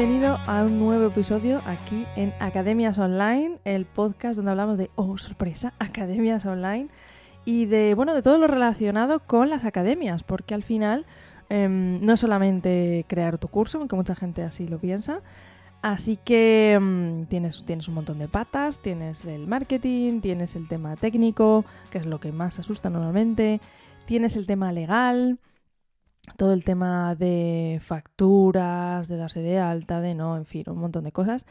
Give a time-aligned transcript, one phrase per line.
[0.00, 5.18] bienvenido a un nuevo episodio aquí en Academias Online, el podcast donde hablamos de, oh,
[5.18, 6.88] sorpresa, Academias Online
[7.44, 11.04] y de, bueno, de todo lo relacionado con las academias, porque al final
[11.50, 15.20] em, no solamente crear tu curso, aunque mucha gente así lo piensa,
[15.82, 20.96] Así que em, tienes, tienes un montón de patas, tienes el marketing, tienes el tema
[20.96, 23.60] técnico, que es lo que más asusta normalmente,
[24.06, 25.38] tienes el tema legal,
[26.36, 31.04] todo el tema de facturas, de darse de alta, de no, en fin, un montón
[31.04, 31.46] de cosas.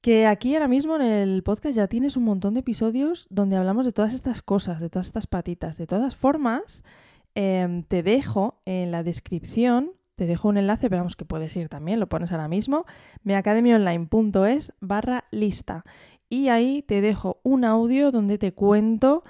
[0.00, 3.86] Que aquí ahora mismo en el podcast ya tienes un montón de episodios donde hablamos
[3.86, 5.78] de todas estas cosas, de todas estas patitas.
[5.78, 6.84] De todas formas,
[7.34, 12.00] em, te dejo en la descripción, te dejo un enlace, pero que puedes ir también,
[12.00, 12.84] lo pones ahora mismo,
[13.22, 15.84] meacademyonline.es barra lista.
[16.28, 19.24] Y ahí te dejo un audio donde te cuento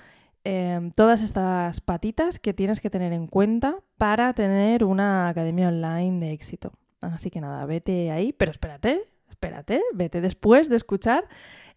[0.47, 6.20] Em, todas estas patitas que tienes que tener en cuenta para tener una academia online
[6.20, 6.75] de éxito.
[7.01, 11.27] Así que nada, vete ahí, pero espérate, espérate, vete después de escuchar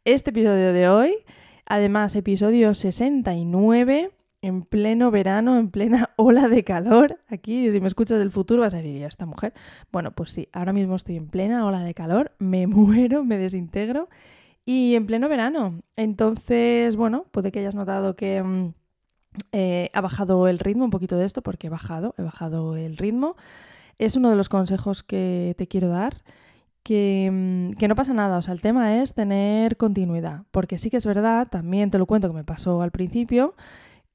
[0.03, 1.15] este episodio de hoy.
[1.65, 7.21] Además, episodio 69, en pleno verano, en plena ola de calor.
[7.29, 9.53] Aquí, si me escuchas del futuro, vas a decir, ¿ya esta mujer?
[9.93, 14.09] Bueno, pues sí, ahora mismo estoy en plena ola de calor, me muero, me desintegro
[14.67, 15.79] y en pleno verano.
[15.95, 18.73] Entonces, bueno, puede que hayas notado que mm,
[19.53, 22.97] eh, ha bajado el ritmo, un poquito de esto, porque he bajado, he bajado el
[22.97, 23.37] ritmo.
[23.97, 26.21] Es uno de los consejos que te quiero dar.
[26.83, 30.89] Que, mm, que, no pasa nada, o sea, el tema es tener continuidad, porque sí
[30.89, 33.55] que es verdad, también te lo cuento que me pasó al principio,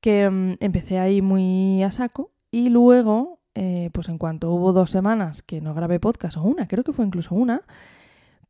[0.01, 4.91] que mm, empecé ahí muy a saco y luego, eh, pues en cuanto hubo dos
[4.91, 7.63] semanas que no grabé podcast, o una, creo que fue incluso una,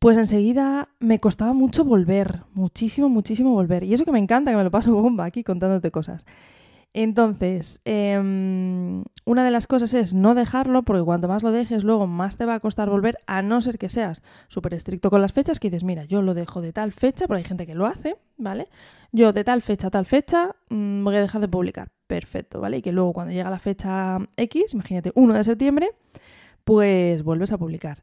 [0.02, 3.84] pues enseguida me costaba mucho volver, muchísimo, muchísimo volver.
[3.84, 6.26] Y eso que me encanta, que me lo paso bomba aquí contándote cosas.
[6.92, 12.08] Entonces, em, una de las cosas es no dejarlo, porque cuanto más lo dejes, luego
[12.08, 15.32] más te va a costar volver, a no ser que seas súper estricto con las
[15.32, 17.86] fechas, que dices, mira, yo lo dejo de tal fecha, porque hay gente que lo
[17.86, 18.66] hace, ¿vale?
[19.12, 21.92] Yo de tal fecha a tal fecha mm, voy a dejar de publicar.
[22.08, 22.78] Perfecto, ¿vale?
[22.78, 25.90] Y que luego cuando llega la fecha X, imagínate 1 de septiembre,
[26.64, 28.02] pues vuelves a publicar.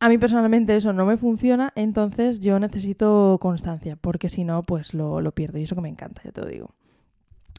[0.00, 4.94] A mí personalmente eso no me funciona, entonces yo necesito constancia, porque si no, pues
[4.94, 6.74] lo, pierdo y eso que me encanta, ya te lo digo.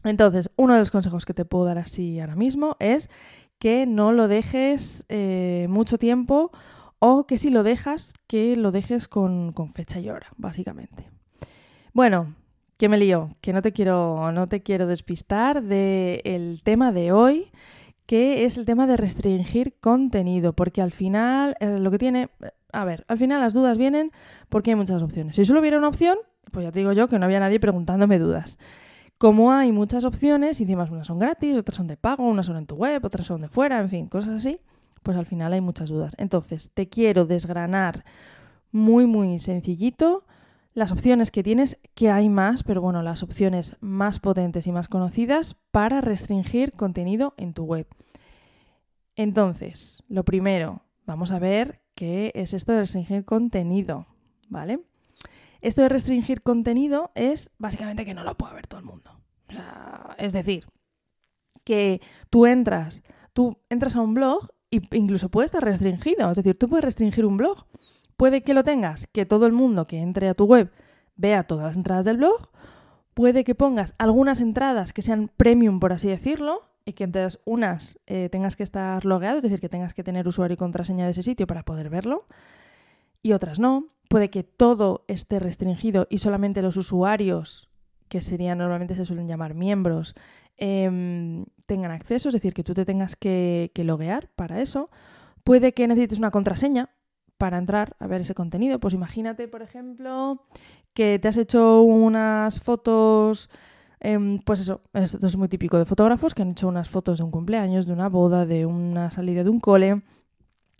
[0.06, 3.10] Entonces, uno de los consejos que te puedo dar así ahora mismo es
[3.58, 6.52] que no lo dejes eh, mucho tiempo
[7.00, 11.10] o que si lo dejas, que lo dejes con, fecha y hora, básicamente.
[11.94, 12.36] Bueno,
[12.78, 17.52] que me lío, que no te quiero, no te quiero despistar del tema de hoy,
[18.10, 22.32] que es el tema de restringir contenido, porque al final eh, lo que tiene,
[22.74, 24.12] a ver, al final las dudas vienen
[24.50, 25.36] porque hay muchas opciones.
[25.36, 26.18] Si solo hubiera una opción,
[26.52, 28.58] pues ya te digo yo que no había nadie preguntándome dudas.
[29.20, 32.58] Como hay muchas opciones, y encima unas son gratis, otras son de pago, unas son
[32.58, 34.60] en tu web, otras son de fuera, en fin, cosas así,
[35.04, 36.16] pues al final hay muchas dudas.
[36.18, 38.06] Entonces, te quiero desgranar
[38.72, 40.26] muy, muy sencillito
[40.80, 44.88] las opciones que tienes, que hay más, pero bueno, las opciones más potentes y más
[44.88, 47.86] conocidas para restringir contenido en tu web.
[49.16, 54.08] Entonces, lo primero, vamos a ver qué es esto de restringir contenido,
[54.48, 54.80] ¿vale?
[55.60, 59.20] Esto de restringir contenido es básicamente que no lo pueda ver todo el mundo.
[60.18, 60.66] es decir,
[61.66, 63.04] que tú entras,
[63.34, 66.32] tú entras a un blog e incluso puede estar restringido.
[66.32, 67.66] Es decir, tú puedes restringir un blog
[68.20, 70.74] Puede que lo tengas, que todo el mundo que entre a tu web
[71.16, 72.50] vea todas las entradas del blog.
[73.14, 77.10] Puede que pongas algunas entradas que sean premium, por así decirlo, y que
[77.46, 81.06] unas eh, tengas que estar logueado, es decir, que tengas que tener usuario y contraseña
[81.06, 82.26] de ese sitio para poder verlo,
[83.24, 83.86] y otras no.
[84.10, 87.70] Puede que todo esté restringido y solamente los usuarios,
[88.10, 90.14] que serían normalmente se suelen llamar miembros,
[90.58, 94.90] em, tengan acceso, es decir, que tú te tengas que, que loguear para eso.
[95.46, 96.90] Puede que necesites una contraseña,
[97.40, 98.80] para entrar a ver ese contenido.
[98.80, 100.44] Pues imagínate, por ejemplo,
[100.94, 103.50] que te has hecho unas fotos,
[104.02, 107.24] em, pues eso, esto es muy típico de fotógrafos, que han hecho unas fotos de
[107.24, 110.04] un cumpleaños, de una boda, de una salida de un cole,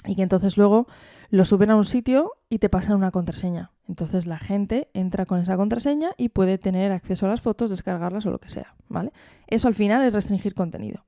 [0.06, 0.88] y que entonces luego
[1.30, 3.72] lo suben a un sitio y te pasan una contraseña.
[3.88, 8.26] Entonces la gente entra con esa contraseña y puede tener acceso a las fotos, descargarlas
[8.26, 9.14] o lo que sea, ¿vale?
[9.48, 11.06] Eso al final es restringir contenido.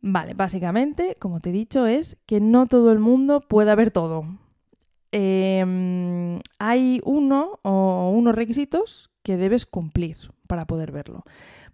[0.00, 4.24] Vale, básicamente, como te he dicho, es que no todo el mundo pueda ver todo,
[5.12, 10.16] Em, hay uno o unos requisitos que debes cumplir
[10.46, 11.22] para poder verlo.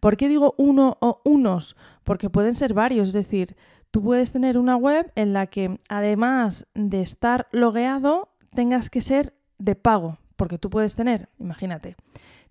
[0.00, 1.76] ¿Por qué digo uno o unos?
[2.02, 3.56] Porque pueden ser varios, es decir,
[3.92, 9.34] tú puedes tener una web en la que además de estar logueado, tengas que ser
[9.58, 11.96] de pago, porque tú puedes tener, imagínate,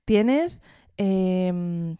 [0.06, 0.62] tienes,
[0.96, 1.98] em,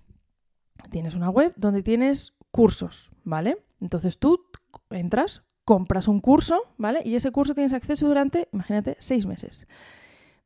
[0.92, 3.58] tienes una web donde tienes cursos, ¿vale?
[3.82, 4.46] Entonces tú
[4.90, 7.02] entras compras un curso, ¿vale?
[7.04, 9.68] Y ese curso tienes acceso durante, imagínate, seis meses.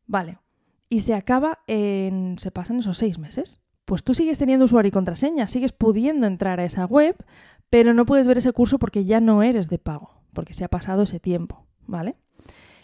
[0.08, 0.40] Vale.
[0.90, 2.38] Y se acaba en.
[2.40, 3.62] se pasan esos seis meses.
[3.86, 7.16] Pues tú sigues teniendo usuario y contraseña, sigues pudiendo entrar a esa web,
[7.70, 10.70] pero no puedes ver ese curso porque ya no eres de pago, porque se ha
[10.70, 12.16] pasado ese tiempo, ¿vale?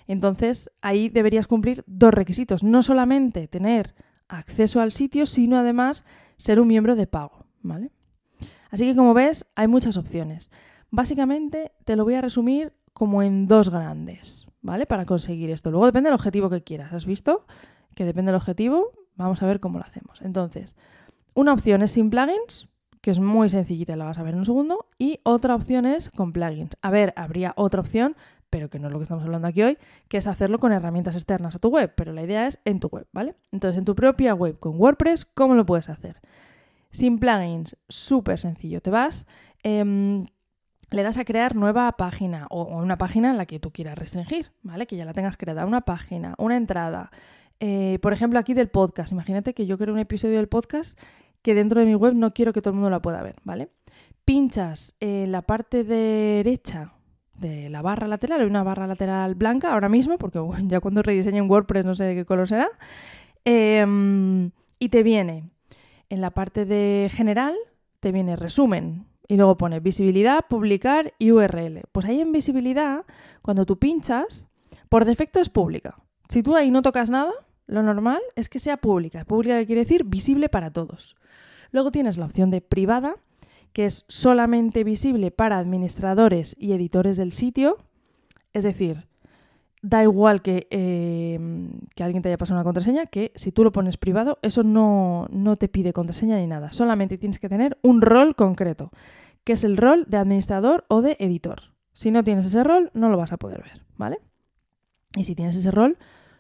[0.06, 2.64] Entonces, ahí deberías cumplir dos requisitos.
[2.64, 3.96] No solamente tener
[4.28, 6.06] acceso al sitio, sino además
[6.38, 7.90] ser un miembro de pago, ¿vale?
[8.70, 10.52] Así que como ves, hay muchas opciones.
[10.90, 14.86] Básicamente te lo voy a resumir como en dos grandes, ¿vale?
[14.86, 15.70] Para conseguir esto.
[15.70, 16.94] Luego depende del objetivo que quieras.
[16.94, 17.46] ¿Has visto?
[17.94, 18.92] Que depende del objetivo.
[19.16, 20.22] Vamos a ver cómo lo hacemos.
[20.22, 20.76] Entonces,
[21.34, 22.68] una opción es sin plugins,
[23.02, 24.88] que es muy sencillita, la vas a ver en un segundo.
[24.98, 26.76] Y otra opción es con plugins.
[26.82, 28.16] A ver, habría otra opción,
[28.50, 31.16] pero que no es lo que estamos hablando aquí hoy, que es hacerlo con herramientas
[31.16, 31.94] externas a tu web.
[31.96, 33.36] Pero la idea es en tu web, ¿vale?
[33.52, 36.20] Entonces, en tu propia web con WordPress, ¿cómo lo puedes hacer?
[36.90, 38.82] Sin plugins, súper sencillo.
[38.82, 39.28] Te vas,
[39.62, 40.26] em,
[40.90, 44.52] le das a crear nueva página o, una página en la que tú quieras restringir,
[44.64, 44.88] ¿vale?
[44.88, 45.66] Que ya la tengas creada.
[45.66, 47.12] Una página, una entrada.
[47.60, 49.12] Eh, por ejemplo, aquí del podcast.
[49.12, 50.98] Imagínate que yo quiero un episodio del podcast
[51.42, 53.70] que dentro de mi web no quiero que todo el mundo la pueda ver, ¿vale?
[54.26, 56.94] Pinchas en la parte derecha
[57.36, 61.50] de la barra lateral, hay una barra lateral blanca ahora mismo, porque ya cuando rediseñen
[61.50, 62.68] WordPress no sé de qué color será,
[63.46, 65.50] em, y te viene
[66.10, 67.56] en la parte de general
[68.00, 71.82] te viene resumen y luego pone visibilidad, publicar y URL.
[71.92, 73.06] Pues ahí en visibilidad,
[73.42, 74.48] cuando tú pinchas,
[74.90, 75.98] por defecto es pública.
[76.30, 77.34] Si tú ahí no tocas nada,
[77.66, 79.26] lo normal es que sea pública.
[79.26, 81.18] Pública quiere decir visible para todos.
[81.72, 83.18] Luego tienes la opción de privada,
[83.74, 87.78] que es solamente visible para administradores y editores del sitio.
[88.54, 89.08] Es decir,
[89.88, 91.40] da igual que, eh,
[91.96, 95.28] que, alguien te haya pasado una contraseña, que si tú lo pones privado, eso no,
[95.32, 96.74] no te pide contraseña ni nada.
[96.74, 98.92] Solamente tienes que tener un rol concreto,
[99.46, 101.74] que es el rol de administrador o de editor.
[101.94, 104.20] Si no tienes ese rol, no lo vas a poder ver, ¿vale?
[105.16, 105.98] Y si tienes ese rol,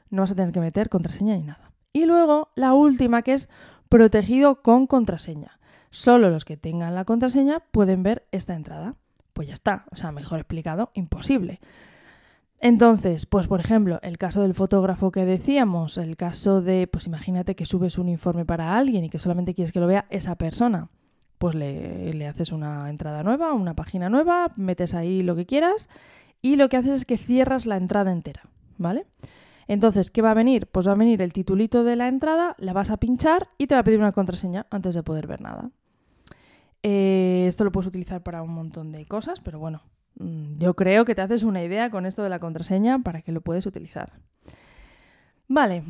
[0.10, 1.72] no vas a tener que meter contraseña ni nada.
[1.94, 3.50] Y luego la última, que es
[3.88, 5.58] protegido con contraseña.
[5.90, 8.96] Solo los que tengan la contraseña pueden ver esta entrada.
[9.32, 11.62] Pues ya está, o sea, mejor explicado, imposible.
[12.59, 17.56] Entonces, pues por ejemplo, el caso del fotógrafo que decíamos, el caso de, pues imagínate
[17.56, 20.89] que subes un informe para alguien y que solamente quieres que lo vea esa persona,
[21.38, 25.88] pues le, le, haces una entrada nueva, una página nueva, metes ahí lo que quieras
[26.42, 28.42] y lo que haces es que cierras la entrada entera,
[28.77, 29.06] ¿vale?
[29.68, 30.65] Entonces, ¿qué va a venir?
[30.68, 33.75] Pues va a venir el titulito de la entrada, la vas a pinchar y te
[33.75, 35.69] va a pedir una contraseña antes de poder ver nada.
[36.83, 39.81] Eh, esto lo puedes utilizar para un montón de cosas, pero bueno,
[40.19, 43.42] yo creo que te haces una idea con esto de la contraseña para que lo
[43.42, 44.14] puedes utilizar.
[45.48, 45.84] Vale,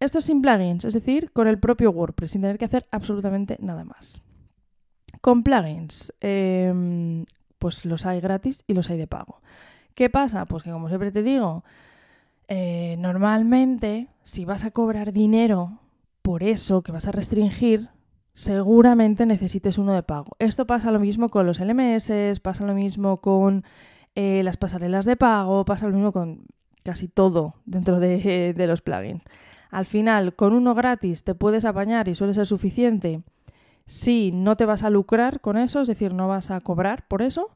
[0.00, 3.56] esto es sin plugins, es decir, con el propio WordPress, sin tener que hacer absolutamente
[3.60, 4.22] nada más.
[5.20, 7.24] Con plugins, em,
[7.58, 9.40] pues los hay gratis y los hay de pago.
[9.94, 10.46] ¿Qué pasa?
[10.46, 11.64] Pues que como siempre te digo,
[12.46, 15.80] eh, normalmente si vas a cobrar dinero
[16.22, 17.90] por eso que vas a restringir,
[18.38, 20.36] seguramente necesites uno de pago.
[20.38, 23.64] Esto pasa lo mismo con los LMS, pasa lo mismo con
[24.14, 26.46] eh, las pasarelas de pago, pasa lo mismo con
[26.84, 29.24] casi todo dentro de, de los plugins.
[29.72, 33.22] Al final, con uno gratis te puedes apañar y suele ser suficiente
[33.86, 37.22] si no te vas a lucrar con eso, es decir, no vas a cobrar por
[37.22, 37.50] eso.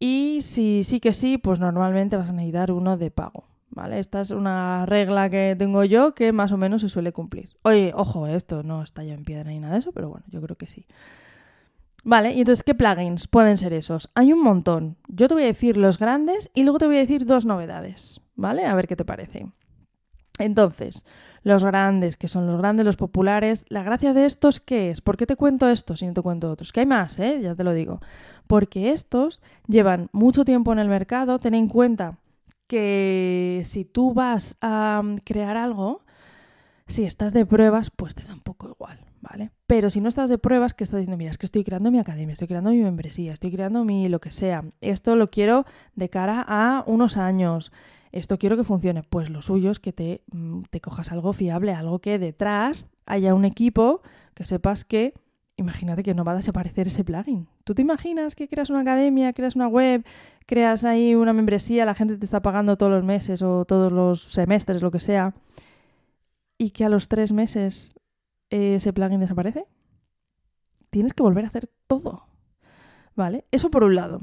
[0.00, 3.44] Y si sí que sí, pues normalmente vas a necesitar uno de pago.
[3.70, 3.98] ¿Vale?
[3.98, 7.50] Esta es una regla que tengo yo que más o menos se suele cumplir.
[7.62, 10.40] Oye, ojo, esto no está ya en piedra ni nada de eso, pero bueno, yo
[10.40, 10.86] creo que sí.
[12.02, 14.08] Vale, y entonces, ¿qué plugins pueden ser esos?
[14.14, 14.96] Hay un montón.
[15.08, 18.20] Yo te voy a decir los grandes y luego te voy a decir dos novedades,
[18.36, 18.64] ¿vale?
[18.64, 19.52] A ver qué te parece.
[20.38, 21.04] Entonces,
[21.42, 25.02] los grandes, que son los grandes, los populares, la gracia de estos, ¿qué es?
[25.02, 26.72] ¿Por qué te cuento estos si no te cuento otros?
[26.72, 27.40] Que hay más, ¿eh?
[27.42, 28.00] Ya te lo digo.
[28.46, 32.18] Porque estos llevan mucho tiempo en el mercado, ten en cuenta
[32.70, 36.04] que si tú vas a mm, crear algo,
[36.86, 39.50] si estás de pruebas, pues te da un poco igual, ¿vale?
[39.66, 41.16] Pero si no estás de pruebas, ¿qué estás diciendo?
[41.16, 44.20] Mira, es que estoy creando mi academia, estoy creando mi membresía, estoy creando mi lo
[44.20, 44.62] que sea.
[44.80, 45.64] Esto lo quiero
[45.96, 47.72] de cara a unos años.
[48.12, 49.02] Esto quiero que funcione.
[49.02, 53.34] Pues lo suyo es que te, mm, te cojas algo fiable, algo que detrás haya
[53.34, 54.00] un equipo
[54.34, 55.14] que sepas que
[55.60, 57.46] imagínate que no va a desaparecer ese plugin.
[57.64, 60.04] ¿Tú te imaginas que creas una academia, creas una web,
[60.46, 64.32] creas ahí una membresía, la gente te está pagando todos los meses o todos los
[64.32, 65.34] semestres, lo que sea,
[66.58, 67.94] y que a los tres meses
[68.48, 69.66] ese plugin desaparece?
[70.88, 72.26] Tienes que volver a hacer todo.
[73.14, 73.44] ¿Vale?
[73.50, 74.20] Eso por un lado.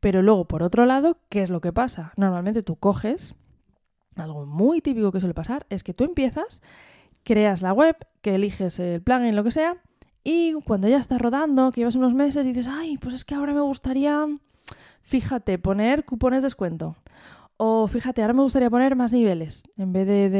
[0.00, 2.12] Pero luego, por otro lado, ¿qué es lo que pasa?
[2.16, 3.36] Normalmente tú coges,
[4.16, 6.60] algo muy típico que suele pasar, es que tú empiezas,
[7.22, 9.76] creas la web, que eliges el plugin, lo que sea,
[10.24, 13.54] y cuando ya está rodando, que llevas unos meses, dices, ay, pues es que ahora
[13.54, 14.26] me gustaría
[15.10, 16.96] fíjate, poner cupones de descuento.
[17.56, 19.64] O fíjate, ahora me gustaría poner más niveles.
[19.76, 20.30] En vez de,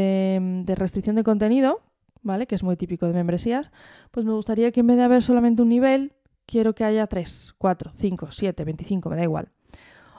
[0.64, 1.80] de, restricción de contenido,
[2.22, 2.46] ¿vale?
[2.46, 3.72] Que es muy típico de membresías,
[4.12, 6.12] pues me gustaría que en vez de haber solamente un nivel,
[6.46, 9.48] quiero que haya 3, 4, 5, 7, 25, me da igual.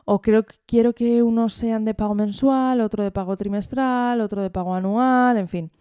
[0.03, 4.41] O creo que quiero que unos sean de pago mensual, otro de pago trimestral, otro
[4.41, 5.71] de pago anual, en fin.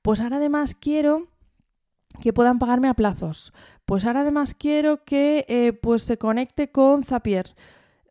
[0.00, 1.28] Pues ahora además quiero
[2.20, 3.52] que puedan pagarme a plazos.
[3.84, 7.54] Pues ahora además quiero que eh, pues se conecte con Zapier.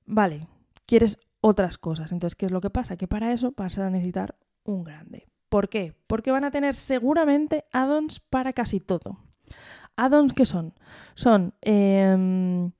[0.06, 0.48] Vale,
[0.86, 2.12] quieres otras cosas.
[2.12, 2.98] Entonces, ¿qué es lo que pasa?
[2.98, 5.28] Que para eso vas a necesitar un grande.
[5.50, 5.94] ¿Por qué?
[6.08, 9.20] Porque van a tener seguramente add-ons para casi todo.
[9.96, 10.74] ¿Add-ons qué son?
[11.14, 12.72] Son em,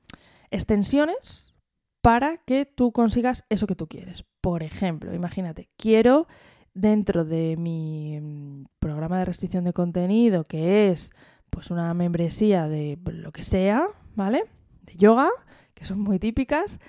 [0.52, 1.54] extensiones
[2.02, 4.26] para que tú consigas eso que tú quieres.
[4.42, 6.28] Por ejemplo, imagínate, quiero
[6.76, 11.12] dentro de mi mm, programa de restricción de contenido, que es
[11.50, 14.44] pues una membresía de lo que sea, ¿vale?
[14.84, 15.30] De yoga,
[15.74, 16.80] que son muy típicas,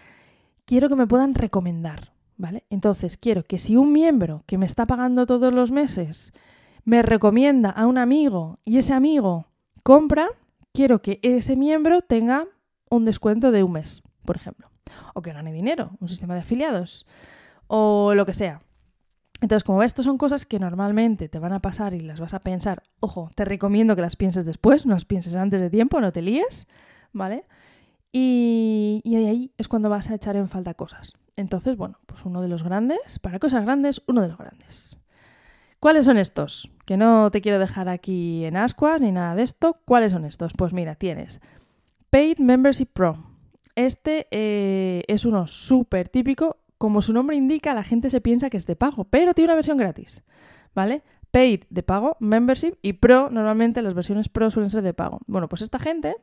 [0.64, 2.64] quiero que me puedan recomendar, ¿vale?
[2.68, 6.32] Entonces, quiero que si un miembro que me está pagando todos los meses
[6.84, 9.46] me recomienda a un amigo y ese amigo
[9.82, 10.28] compra,
[10.72, 12.46] quiero que ese miembro tenga
[12.90, 14.68] un descuento de un mes, por ejemplo.
[15.14, 17.06] O que gane dinero, un sistema de afiliados,
[17.66, 18.60] o lo que sea.
[19.40, 22.34] Entonces, como ves, esto son cosas que normalmente te van a pasar y las vas
[22.34, 22.82] a pensar.
[23.00, 26.22] Ojo, te recomiendo que las pienses después, no las pienses antes de tiempo, no te
[26.22, 26.66] líes,
[27.12, 27.44] ¿vale?
[28.12, 31.12] Y, y ahí es cuando vas a echar en falta cosas.
[31.36, 34.96] Entonces, bueno, pues uno de los grandes, para cosas grandes, uno de los grandes.
[35.80, 36.70] ¿Cuáles son estos?
[36.86, 39.78] Que no te quiero dejar aquí en ascuas ni nada de esto.
[39.84, 40.52] ¿Cuáles son estos?
[40.54, 41.40] Pues mira, tienes
[42.10, 43.18] Paid Membership Pro.
[43.74, 48.56] Este eh, es uno súper típico como su nombre indica, la gente se piensa que
[48.56, 50.22] es de pago, pero tiene una versión gratis,
[50.74, 51.02] ¿vale?
[51.30, 55.20] Paid de pago, membership y pro, normalmente las versiones pro suelen ser de pago.
[55.26, 56.16] Bueno, pues esta gente,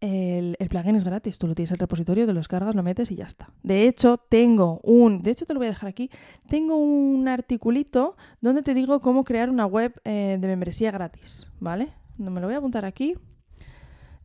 [0.00, 3.10] el, plugin es gratis, tú lo tienes en el repositorio, te lo descargas, lo metes
[3.10, 3.50] y ya está.
[3.62, 6.10] De hecho, tengo un, de hecho te lo voy a dejar aquí,
[6.46, 11.92] tengo un articulito donde te digo cómo crear una web eh, de membresía gratis, ¿vale?
[12.16, 13.14] Me lo voy a apuntar aquí.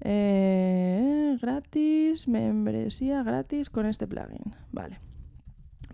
[0.01, 4.99] Eh, gratis, membresía gratis con este plugin, vale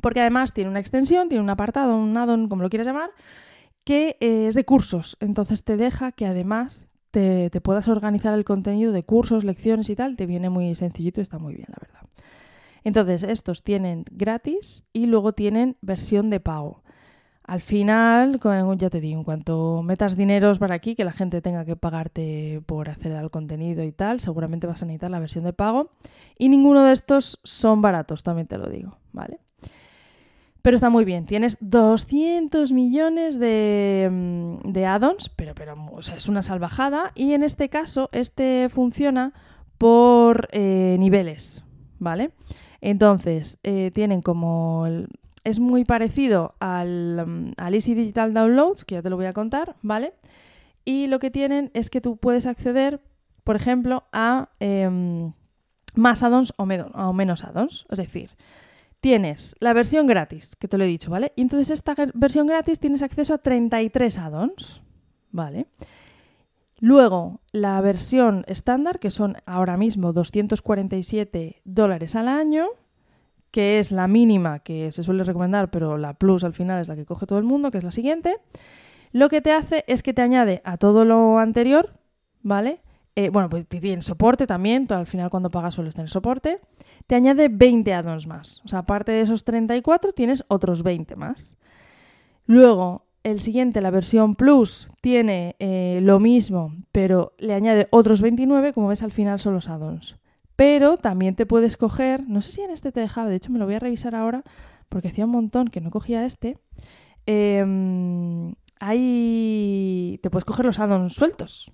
[0.02, 3.12] porque además tiene una extensión, tiene un apartado, un addon, como lo quieras llamar,
[3.84, 5.18] que eh, es de cursos.
[5.20, 10.16] Entonces te deja que además te, puedas organizar el contenido de cursos, lecciones y tal.
[10.16, 12.08] Te viene muy sencillito y está muy bien, la verdad.
[12.84, 16.84] Entonces, estos tienen gratis y luego tienen versión de pago.
[17.44, 18.40] Al final,
[18.78, 22.62] ya te digo, en cuanto metas dineros para aquí, que la gente tenga que pagarte
[22.68, 25.90] por acceder al contenido y tal, seguramente vas a necesitar la versión de pago.
[26.38, 29.40] Y ninguno de estos son baratos, también te lo digo, ¿vale?
[30.62, 31.26] Pero está muy bien.
[31.26, 37.12] Tienes 200 millones de, mm, de add-ons, pero, pero es una salvajada.
[37.16, 39.34] Y en este caso, este funciona
[39.78, 41.64] por eh, niveles,
[41.98, 42.32] ¿vale?
[42.82, 44.86] Entonces, eh, tienen como...
[45.46, 49.34] es muy parecido al, mm, al Easy Digital Downloads, que ya te lo voy a
[49.34, 50.14] contar, ¿vale?
[50.84, 53.02] Y lo que tienen es que tú puedes acceder,
[53.46, 55.32] por ejemplo, a em,
[55.96, 57.86] más add-ons o, o menos add-ons.
[57.90, 58.32] Es decir,
[59.00, 61.34] tienes la versión gratis, que te lo he dicho, ¿vale?
[61.36, 64.82] Y entonces esta versión gratis tienes acceso a 33 add-ons,
[65.32, 65.68] ¿vale?
[66.80, 72.68] Luego, la versión estándar, que son ahora mismo 247 dólares al año,
[73.52, 76.96] que es la mínima que se suele recomendar, pero la plus al final es la
[76.96, 78.38] que coge todo el mundo, que es la siguiente.
[79.12, 81.96] Lo que te hace es que te añade a todo lo anterior,
[82.42, 82.82] ¿vale?
[83.20, 86.62] Eh, bueno, pues tiene soporte también, al final cuando pagas sueles tener soporte,
[87.06, 88.62] te añade 20 addons más.
[88.64, 91.58] O sea, aparte de esos 34 tienes otros 20 más.
[92.46, 98.72] Luego, el siguiente, la versión Plus, tiene eh, lo mismo, pero le añade otros 29,
[98.72, 100.16] como ves al final son los addons.
[100.56, 103.60] Pero también te puedes coger, no sé si en este te dejaba, de hecho me
[103.60, 104.44] lo voy a revisar ahora
[104.88, 106.58] porque hacía un montón que no cogía este.
[107.26, 111.70] Eh, ahí te puedes coger los addons sueltos,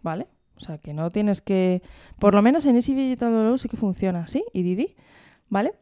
[0.00, 0.28] ¿vale?
[0.56, 1.82] O sea, que no tienes que...
[2.18, 4.44] Por lo menos en Easy Digital Download sí que funciona, ¿sí?
[4.52, 4.94] Y Didi,
[5.48, 5.74] ¿vale?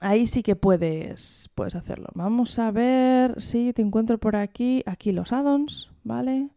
[0.00, 2.08] Ahí sí que puedes, puedes hacerlo.
[2.14, 4.82] Vamos a ver si te encuentro por aquí.
[4.86, 6.50] Aquí los addons, ¿vale?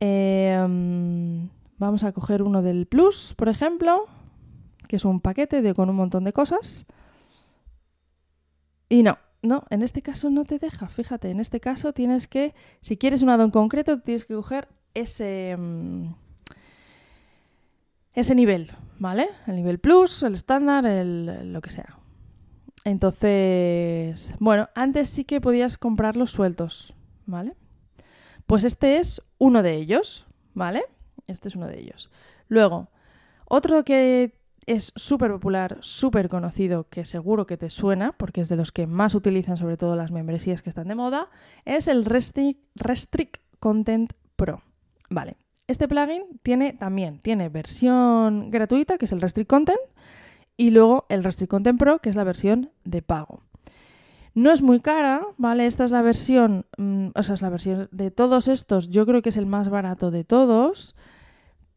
[0.00, 1.48] Em,
[1.78, 4.06] vamos a coger uno del Plus, por ejemplo,
[4.88, 6.86] que es un paquete de, con un montón de cosas.
[8.88, 10.88] Y no, no, en este caso no te deja.
[10.88, 15.56] Fíjate, en este caso tienes que, si quieres un addon concreto, tienes que coger ese,
[15.58, 16.14] mm,
[18.14, 19.28] ese nivel, ¿vale?
[19.46, 21.98] El nivel plus, el estándar, el, lo que sea.
[22.84, 26.94] Entonces, bueno, antes sí que podías comprarlos sueltos,
[27.26, 27.54] ¿vale?
[28.46, 30.84] Pues este es uno de ellos, ¿vale?
[31.26, 32.10] Este es uno de ellos.
[32.48, 32.88] Luego,
[33.46, 38.56] otro que es súper popular, súper conocido, que seguro que te suena, porque es de
[38.56, 41.28] los que más utilizan sobre todo las membresías que están de moda,
[41.64, 44.62] es el Restrict, Restrict Content Pro.
[45.10, 45.36] Vale,
[45.66, 49.80] este plugin tiene también, tiene versión gratuita, que es el Restrict Content,
[50.56, 53.42] y luego el Restrict Content Pro, que es la versión de pago.
[54.34, 55.66] No es muy cara, ¿vale?
[55.66, 59.22] Esta es la versión, mm, o sea, es la versión de todos estos, yo creo
[59.22, 60.94] que es el más barato de todos,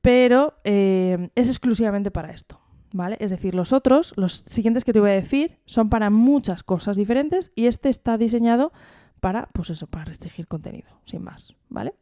[0.01, 2.59] pero eh, es exclusivamente para esto,
[2.91, 3.17] ¿vale?
[3.19, 6.97] Es decir, los otros, los siguientes que te voy a decir, son para muchas cosas
[6.97, 8.71] diferentes y este está diseñado
[9.19, 11.95] para, pues eso, para restringir contenido, sin más, ¿vale?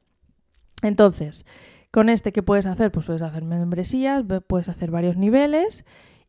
[0.81, 1.45] Entonces,
[1.91, 2.91] con este, ¿qué puedes hacer?
[2.91, 5.85] Pues puedes hacer membresías, puedes hacer varios niveles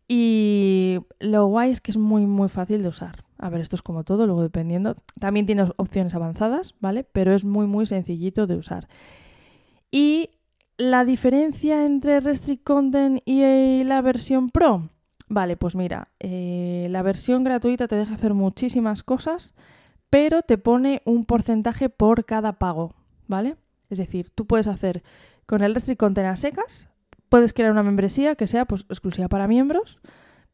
[0.09, 3.25] y lo guay es que es muy, muy fácil de usar.
[3.39, 4.97] A ver, esto es como todo, luego dependiendo.
[5.19, 7.05] También tiene opciones avanzadas, ¿vale?
[7.05, 8.89] Pero es muy, muy sencillito de usar.
[9.91, 10.31] Y
[10.77, 14.91] la diferencia entre Restrict Content y la versión Pro.
[15.29, 19.55] Vale, pues mira, eh, la versión gratuita te deja hacer muchísimas cosas,
[20.11, 22.95] pero te pone un porcentaje por cada pago,
[23.29, 23.57] ¿vale?
[23.93, 25.03] Es decir, tú puedes hacer
[25.45, 26.89] con el Restrict Content a secas,
[27.29, 30.01] puedes crear una membresía que sea pues, exclusiva para miembros,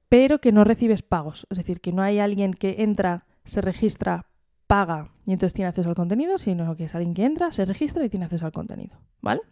[0.09, 1.47] pero que no recibes pagos.
[1.49, 4.27] Es decir, que no hay alguien que entra, se registra,
[4.67, 8.05] paga y entonces tiene acceso al contenido, sino que es alguien que entra, se registra
[8.05, 8.99] y tiene acceso al contenido.
[9.21, 9.43] ¿Vale?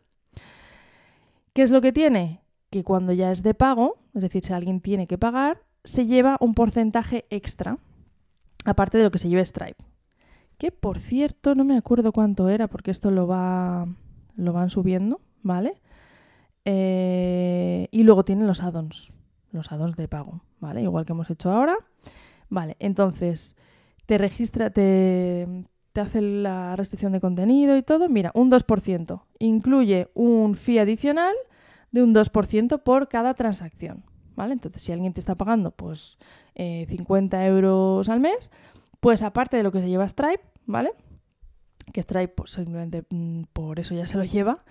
[1.52, 2.43] ¿Qué es lo que tiene?
[2.71, 6.38] Que cuando ya es de pago, es decir, si alguien tiene que pagar, se lleva
[6.40, 7.78] un porcentaje extra,
[8.64, 9.85] aparte de lo que se lleva Stripe.
[10.58, 13.86] Que por cierto, no me acuerdo cuánto era, porque esto lo, va,
[14.36, 15.80] lo van subiendo, ¿vale?
[16.64, 19.12] Eh, y luego tienen los add-ons
[19.56, 20.82] los addons de pago, ¿vale?
[20.82, 21.76] Igual que hemos hecho ahora.
[22.48, 23.56] Vale, entonces
[24.06, 28.08] te registra, te, te hace la restricción de contenido y todo.
[28.08, 29.22] Mira, un 2%.
[29.40, 31.34] Incluye un fee adicional
[31.90, 34.04] de un 2% por cada transacción,
[34.36, 34.52] ¿vale?
[34.52, 36.18] Entonces, si alguien te está pagando, pues,
[36.54, 38.50] 50 eh, euros al mes,
[39.07, 40.90] pues aparte de lo que se lleva Stripe, ¿vale?
[41.92, 44.64] Que Stripe, pues, simplemente mm, por eso ya se lo lleva,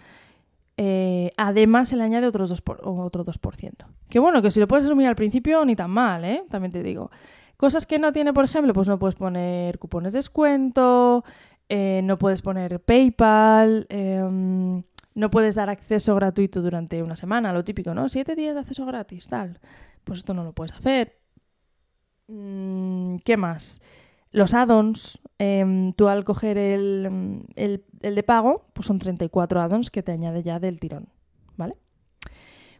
[0.75, 3.71] eh, además se le añade otros dos por, otro 2%.
[4.09, 6.43] Que bueno, que si lo puedes asumir al principio, ni tan mal, ¿eh?
[6.49, 7.11] También te digo.
[7.55, 11.23] Cosas que no tiene, por ejemplo, pues no puedes poner cupones de descuento,
[11.69, 17.63] eh, no puedes poner PayPal, em, no puedes dar acceso gratuito durante una semana, lo
[17.63, 18.09] típico, ¿no?
[18.09, 19.61] Siete días de acceso gratis, tal.
[20.03, 21.21] Pues esto no lo puedes hacer.
[22.27, 23.79] Mm, ¿Qué más?
[24.35, 30.03] Los add-ons, em, tú al coger el, el, de pago, pues son 34 add-ons que
[30.03, 31.07] te añade ya del tirón,
[31.55, 31.77] ¿vale?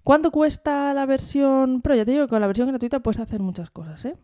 [0.03, 1.95] ¿Cuánto cuesta la versión Pro?
[1.95, 4.17] Ya te digo que con la versión gratuita puedes hacer muchas cosas, ¿eh?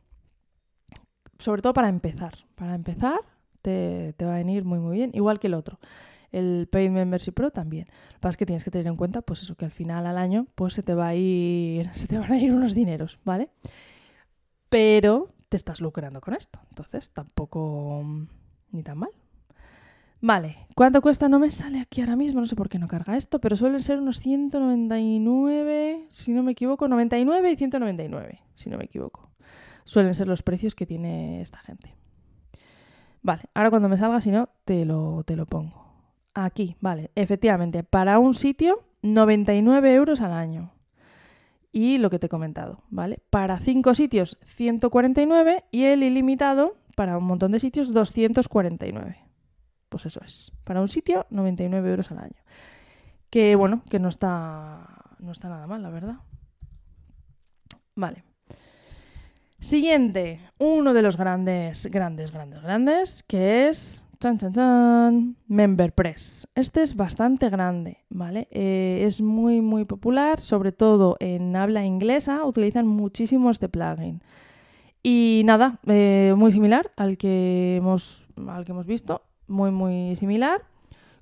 [1.40, 2.34] Sobre todo para empezar.
[2.56, 3.22] Para empezar
[3.62, 5.80] te, te va a venir muy muy bien, igual que el otro
[6.34, 7.88] el Paid Membership Pro también.
[8.10, 10.06] Lo que pasa es que tienes que tener en cuenta, pues eso, que al final
[10.06, 13.20] al año, pues se te va a ir, se te van a ir unos dineros,
[13.24, 13.50] ¿vale?
[14.70, 16.60] Pero te estás lucrando con esto.
[16.70, 18.28] Entonces, tampoco mm,
[18.72, 19.10] ni tan mal.
[20.22, 21.28] Vale, ¿cuánto cuesta?
[21.28, 23.82] No me sale aquí ahora mismo, no sé por qué no carga esto, pero suelen
[23.82, 29.30] ser unos 199, si no me equivoco, 99 y 199, si no me equivoco.
[29.84, 31.96] Suelen ser los precios que tiene esta gente.
[33.22, 35.86] Vale, ahora cuando me salga, si no, te lo, te lo pongo.
[36.34, 40.72] Aquí, vale, efectivamente, para un sitio, 99 euros al año
[41.72, 43.22] y lo que te he comentado, ¿vale?
[43.30, 49.18] Para cinco sitios 149 y el ilimitado para un montón de sitios 249.
[49.90, 50.52] Pues eso es.
[50.64, 52.44] Para un sitio 99 euros al año.
[53.30, 56.16] Que bueno, que no está, no está nada mal, la verdad.
[57.96, 58.24] Vale.
[59.60, 65.36] Siguiente, uno de los grandes, grandes, grandes, grandes, que es Chan, chan, chan.
[65.48, 66.48] MemberPress.
[66.54, 68.48] Este es bastante grande, ¿vale?
[68.52, 74.22] Eh, es muy, muy popular, sobre todo en habla inglesa, utilizan muchísimo este plugin.
[75.02, 80.62] Y nada, eh, muy similar al que, hemos, al que hemos visto, muy, muy similar,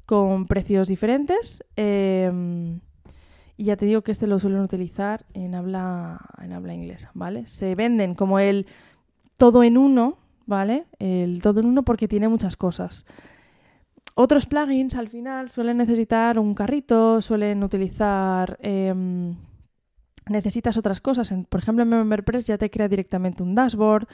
[0.06, 1.64] con precios diferentes.
[1.78, 2.82] Em,
[3.56, 7.46] y ya te digo que este lo suelen utilizar en habla, en habla inglesa, ¿vale?
[7.46, 8.68] Se venden como el
[9.38, 10.18] todo en uno,
[10.50, 10.88] ¿vale?
[10.98, 13.06] El todo en uno porque tiene muchas cosas.
[14.16, 18.58] Otros plugins al final suelen necesitar un carrito, suelen utilizar...
[18.62, 19.38] Em,
[20.28, 21.34] necesitas otras cosas.
[21.50, 24.08] Por ejemplo, en MemberPress ya te crea directamente un dashboard,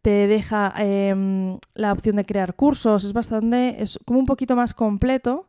[0.00, 4.74] te deja em, la opción de crear cursos, es bastante, es como un poquito más
[4.74, 5.46] completo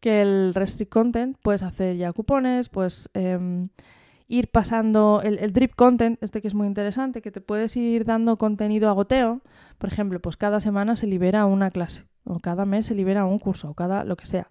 [0.00, 1.36] que el Restrict Content.
[1.42, 3.10] Puedes hacer ya cupones, pues
[4.32, 8.38] ir pasando el, drip content, este que es muy interesante, que te puedes ir dando
[8.38, 9.42] contenido a goteo.
[9.76, 13.38] Por ejemplo, pues cada semana se libera una clase, o cada mes se libera un
[13.38, 14.48] curso, o cada lo que sea.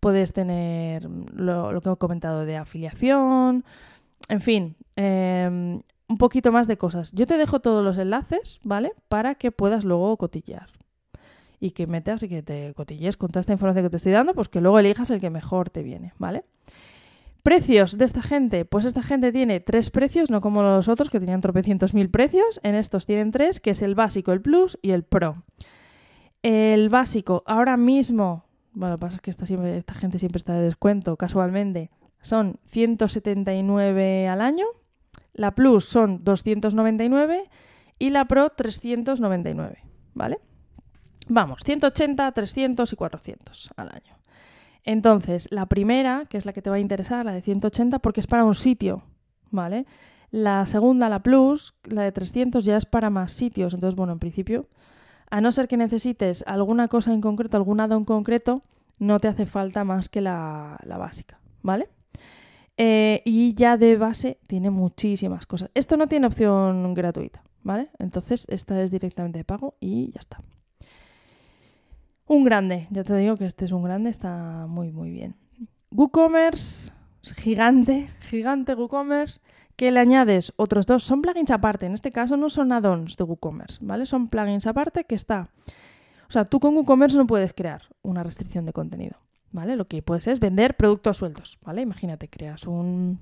[0.00, 3.64] Puedes tener lo, que he comentado de afiliación,
[4.28, 7.12] en fin, em, un poquito más de cosas.
[7.12, 8.92] Yo te dejo todos los enlaces, ¿vale?
[9.08, 10.68] Para que puedas luego cotillear.
[11.58, 14.34] Y que metas y que te cotilles con toda esta información que te estoy dando,
[14.34, 16.44] pues que luego elijas el que mejor te viene, ¿vale?
[17.42, 18.64] Precios de esta gente.
[18.64, 22.60] Pues esta gente tiene tres precios, no como los otros que tenían tropecientos mil precios.
[22.62, 25.42] En estos tienen tres, que es el básico, el plus y el pro.
[26.42, 31.16] El básico, ahora mismo, bueno, pasa que esta, siempre, esta gente siempre está de descuento,
[31.16, 34.66] casualmente, son 179 al año.
[35.34, 37.48] La plus son 299
[37.98, 40.38] y la pro 399, ¿vale?
[41.28, 44.21] Vamos, 180, 300 y 400 al año.
[44.84, 48.20] Entonces, la primera, que es la que te va a interesar, la de 180, porque
[48.20, 49.02] es para un sitio,
[49.50, 49.86] ¿vale?
[50.30, 53.74] La segunda, la Plus, la de 300, ya es para más sitios.
[53.74, 54.66] Entonces, bueno, en principio,
[55.30, 58.62] a no ser que necesites alguna cosa en concreto, algún dado en concreto,
[58.98, 61.88] no te hace falta más que la, básica, ¿vale?
[62.76, 65.70] Eh, y ya de base tiene muchísimas cosas.
[65.74, 67.90] Esto no tiene opción gratuita, ¿vale?
[67.98, 70.38] Entonces, esta es directamente de pago y ya está.
[72.26, 75.34] Un grande, ya te digo que este es un grande, está muy, muy bien.
[75.90, 76.92] WooCommerce,
[77.36, 79.40] gigante, gigante WooCommerce,
[79.76, 83.24] que le añades otros dos, son plugins aparte, en este caso no son add-ons de
[83.24, 84.06] WooCommerce, ¿vale?
[84.06, 85.50] Son plugins aparte que está...
[86.28, 89.18] O sea, tú con WooCommerce no puedes crear una restricción de contenido,
[89.50, 89.76] ¿vale?
[89.76, 91.82] Lo que puedes es vender productos sueltos, ¿vale?
[91.82, 93.18] Imagínate, creas un...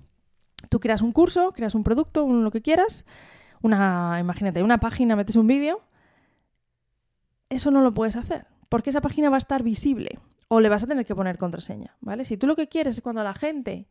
[0.68, 3.06] Tú creas un curso, creas un producto, un, lo que quieras,
[3.62, 5.80] una, imagínate, una página, metes un vídeo,
[7.48, 10.82] eso no lo puedes hacer, porque esa página va a estar visible o le vas
[10.82, 12.24] a tener que poner contraseña, ¿vale?
[12.24, 13.86] Si tú lo que quieres es cuando la gente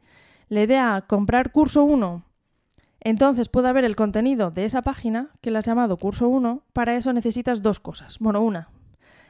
[0.48, 2.24] le dé a comprar curso 1,
[3.02, 6.96] entonces puede haber el contenido de esa página que le has llamado curso 1, para
[6.96, 8.18] eso necesitas dos cosas.
[8.20, 8.70] Bueno, una,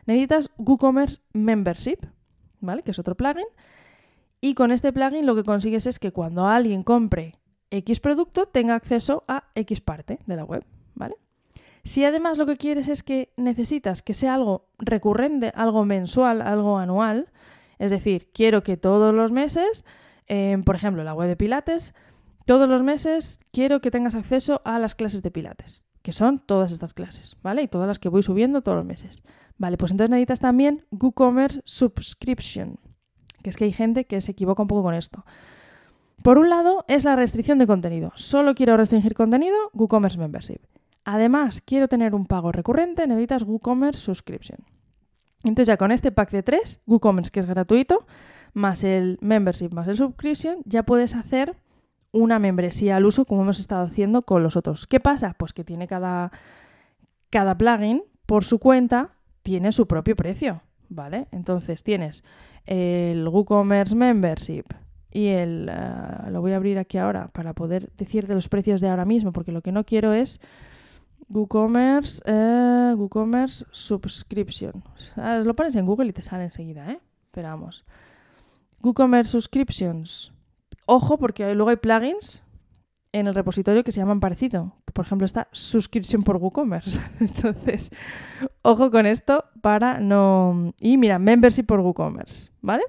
[0.06, 2.00] necesitas WooCommerce Membership,
[2.62, 2.84] ¿vale?
[2.84, 3.46] Que es otro plugin.
[4.42, 7.36] Y con este plugin lo que consigues es que cuando alguien compre
[7.72, 11.16] X producto tenga acceso a X parte de la web, ¿vale?
[11.84, 16.78] Si además lo que quieres es que necesitas que sea algo recurrente, algo mensual, algo
[16.78, 17.30] anual,
[17.80, 19.86] es decir, quiero que todos los meses,
[20.28, 21.96] eh, por ejemplo, la web de Pilates,
[22.46, 26.72] todos los meses quiero que tengas acceso a las clases de Pilates, que son todas
[26.72, 27.62] estas clases, ¿vale?
[27.62, 29.24] Y todas las que voy subiendo todos los meses.
[29.58, 32.80] Vale, pues entonces necesitas también WooCommerce Subscription,
[33.44, 35.26] que es que hay gente que se equivoca un poco con esto.
[36.24, 38.12] Por un lado es la restricción de contenido.
[38.15, 40.60] Solo quiero restringir contenido, WooCommerce Membership.
[41.12, 44.60] Además, quiero tener un pago recurrente, necesitas WooCommerce Subscription.
[45.43, 48.06] Entonces ya con este pack de tres, WooCommerce que es gratuito,
[48.54, 51.56] más el Membership, más el Subscription, ya puedes hacer
[52.12, 54.86] una membresía al uso como hemos estado haciendo con los otros.
[54.86, 55.34] ¿Qué pasa?
[55.39, 56.32] Pues que tiene cada,
[57.32, 59.10] cada plugin por su cuenta,
[59.41, 61.28] tiene su propio precio, ¿vale?
[61.32, 62.24] Entonces tienes
[62.67, 64.65] el WooCommerce Membership
[65.12, 65.72] y el...
[65.72, 69.34] Eh, lo voy a abrir aquí ahora para poder decirte los precios de ahora mismo,
[69.34, 70.39] porque lo que no quiero es
[71.27, 74.84] WooCommerce, eh, WooCommerce Subscription.
[75.43, 76.99] lo pones en Google y te sale enseguida, ¿eh?
[77.25, 77.86] Esperamos.
[78.82, 80.32] WooCommerce Subscriptions.
[80.86, 82.41] Ojo, porque luego hay plugins
[83.12, 84.75] en el repositorio que se llaman parecido.
[84.93, 86.99] Por ejemplo, está Subscription por WooCommerce.
[87.19, 87.91] Entonces,
[88.62, 90.73] ojo con esto para no...
[90.79, 92.84] Y mira, Membership por WooCommerce, ¿vale?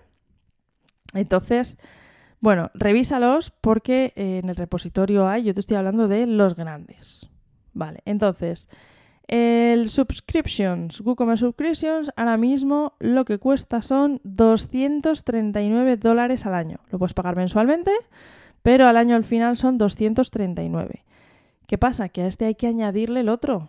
[1.15, 1.79] Entonces,
[2.41, 7.29] bueno, revísalos porque en el repositorio hay, yo te estoy hablando de los grandes,
[7.73, 8.69] Vale, entonces,
[9.31, 16.81] el subscriptions, WooCommerce Subscriptions, ahora mismo lo que cuesta son 239 dólares al año.
[16.91, 17.93] Lo puedes pagar mensualmente,
[18.63, 21.05] pero al año al final son 239.
[21.69, 22.09] ¿Qué pasa?
[22.09, 23.69] Que a este hay que añadirle el otro,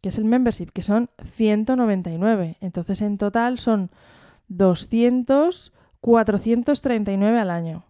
[0.00, 2.56] que es el membership, que son 199.
[2.62, 3.90] Entonces en total son
[4.48, 7.84] 200, 439 al año,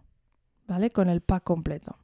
[0.67, 0.91] ¿vale?
[0.91, 1.95] Con el pack completo.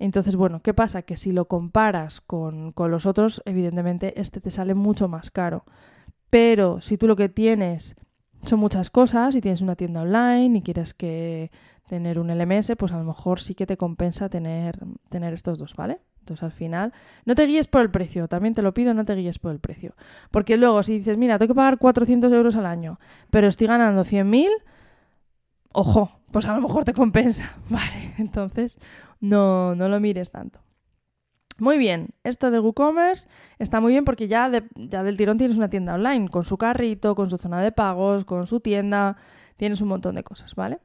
[0.00, 1.02] Entonces, bueno, ¿qué pasa?
[1.02, 5.64] Que si lo comparas con, los otros, evidentemente este te sale mucho más caro.
[6.30, 7.96] Pero si tú lo que tienes
[8.42, 11.50] son muchas cosas y tienes una tienda online y quieres que
[11.86, 14.78] tener un LMS, pues a lo mejor sí que te compensa tener,
[15.10, 16.00] tener estos dos, ¿vale?
[16.20, 16.94] Entonces al final,
[17.26, 19.60] no te guíes por el precio, también te lo pido, no te guíes por el
[19.60, 19.94] precio.
[20.30, 22.98] Porque luego si dices, mira, tengo que pagar 400 euros al año,
[23.30, 24.48] pero estoy ganando 100.000,
[25.72, 28.14] ojo, pues a lo mejor te compensa, ¿vale?
[28.16, 28.78] Entonces,
[29.20, 30.60] no, no lo mires tanto.
[31.58, 33.28] Muy bien, esto de WooCommerce
[33.58, 37.28] está muy bien porque ya, del tirón tienes una tienda online, con su carrito, con
[37.28, 39.18] su zona de pagos, con su tienda,
[39.58, 40.80] tienes un montón de cosas, ¿vale?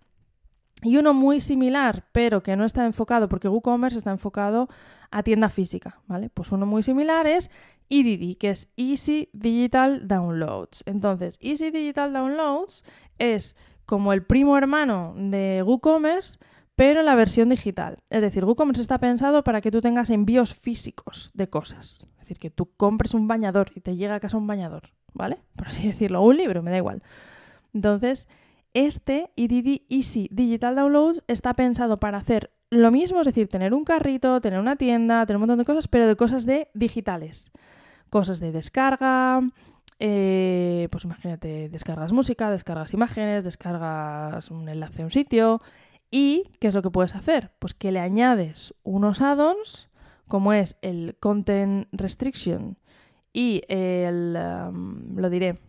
[0.82, 4.68] Y uno muy similar, pero que no está enfocado, porque WooCommerce está enfocado
[5.12, 6.30] a tienda física, ¿vale?
[6.30, 7.50] Pues uno muy similar es
[7.90, 10.84] EDD, que es Easy Digital Downloads.
[10.86, 12.84] Entonces, Easy Digital Downloads
[13.18, 16.38] es como el primo hermano de WooCommerce,
[16.76, 17.98] pero en la versión digital.
[18.10, 22.06] Es decir, WooCommerce está pensado para que tú tengas envíos físicos de cosas.
[22.14, 25.40] Es decir, que tú compres un bañador y te llega a casa un bañador, ¿vale?
[25.56, 27.02] Por así decirlo, un libro, me da igual.
[27.74, 28.28] Entonces,
[28.74, 33.86] este EDD Easy Digital Downloads está pensado para hacer lo mismo, es decir, tener un
[33.86, 37.52] carrito, tener una tienda, tener un montón de cosas, pero de cosas de digitales.
[38.10, 39.42] Cosas de descarga,
[40.00, 45.62] eh, pues imagínate, descargas música, descargas imágenes, descargas un enlace a un sitio.
[46.12, 47.52] ¿Y qué es lo que puedes hacer?
[47.60, 49.90] Pues que le añades unos add-ons,
[50.28, 52.78] como es el Content Restriction
[53.34, 54.38] y el.
[54.38, 55.60] Um, lo diré.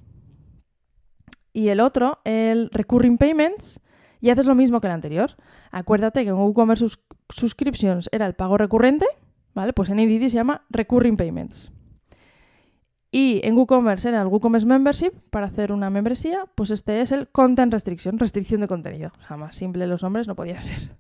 [1.53, 3.81] Y el otro, el Recurring Payments,
[4.21, 5.37] y haces lo mismo que el anterior.
[5.71, 6.87] Acuérdate que en WooCommerce
[7.31, 9.07] Subscriptions era el pago recurrente,
[9.55, 9.73] ¿vale?
[9.73, 11.73] Pues en EDD se llama Recurring Payments.
[13.17, 17.29] Y en WooCommerce era el WooCommerce Membership para hacer una membresía, pues este es el
[17.29, 19.11] Content Restriction, restricción de contenido.
[19.19, 20.95] O sea, más simple los hombres no podía ser.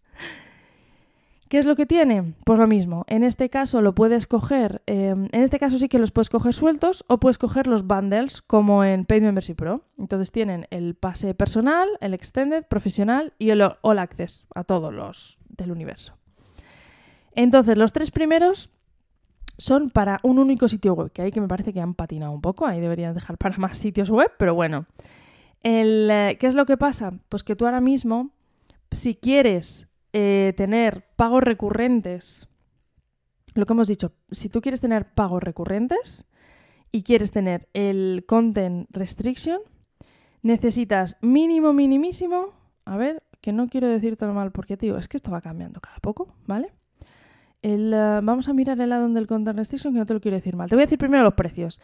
[1.50, 2.33] ¿Qué es lo que tiene?
[2.46, 3.05] Pues lo mismo.
[3.07, 6.55] En este caso lo puedes coger, em, en este caso sí que los puedes coger
[6.55, 9.83] sueltos o puedes coger los bundles como en Paid Membership Pro.
[9.98, 15.38] Entonces tienen el pase personal, el extended, profesional y el all access a todos los
[15.50, 16.16] del universo.
[17.35, 18.70] Entonces los tres primeros
[19.59, 22.40] son para un único sitio web, que ahí que me parece que han patinado un
[22.40, 24.87] poco, ahí deberían dejar para más sitios web, pero bueno.
[25.62, 27.12] Eh, ¿Qué es lo que pasa?
[27.29, 28.31] Pues que tú ahora mismo,
[28.90, 32.49] si quieres eh, tener pagos recurrentes,
[33.55, 36.27] lo que hemos dicho, si tú quieres tener pagos recurrentes
[36.92, 39.61] y quieres tener el content restriction,
[40.42, 42.53] necesitas mínimo, minimísimo,
[42.85, 45.81] a ver, que no quiero decir todo mal porque, tío, es que esto va cambiando
[45.81, 46.73] cada poco, ¿vale?
[47.68, 50.55] Eh, vamos a mirar el addon del Content Restriction, que no te lo quiero decir
[50.55, 50.68] mal.
[50.68, 51.81] Te voy a decir primero los precios.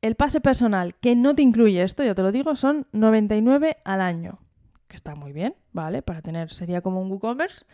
[0.00, 4.00] El pase personal, que no te incluye esto, ya te lo digo, son 99 al
[4.00, 4.38] año.
[4.86, 6.02] Que está muy bien, ¿vale?
[6.02, 7.64] Para tener, sería como un WooCommerce,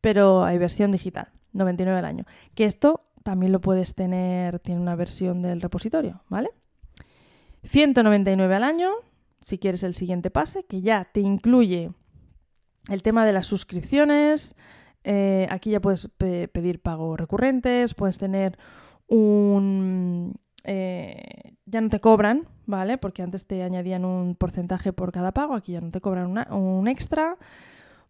[0.00, 2.24] pero hay versión digital, 99 al año.
[2.54, 6.48] Que esto también lo puedes tener, tiene una versión del repositorio, ¿vale?
[7.64, 8.92] 199 al año,
[9.42, 11.92] si quieres el siguiente pase, que ya te incluye
[12.88, 14.56] el tema de las suscripciones,
[15.04, 18.58] eh, aquí ya puedes pedir pagos recurrentes, puedes tener
[19.06, 20.34] un...
[20.64, 22.98] Eh, ya no te cobran, ¿vale?
[22.98, 26.88] Porque antes te añadían un porcentaje por cada pago, aquí ya no te cobran un
[26.88, 27.38] extra.